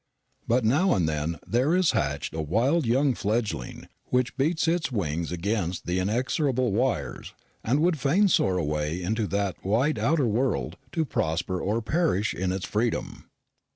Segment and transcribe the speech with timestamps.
[0.47, 5.31] But now and then there is hatched a wild young fledgeling, which beats its wings
[5.31, 11.05] against the inexorable wires, and would fain soar away into that wide outer world, to
[11.05, 13.25] prosper or perish in its freedom.